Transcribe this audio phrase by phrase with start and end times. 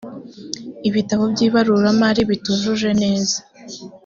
[0.89, 3.39] ibitabo by’ibaruramari bitujuje nezai